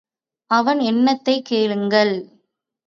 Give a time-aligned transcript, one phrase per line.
[0.51, 2.13] அவன் எண்ணத்தைக் கேளுங்கள்.